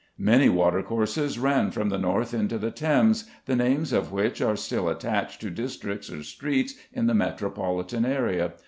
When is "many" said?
0.17-0.49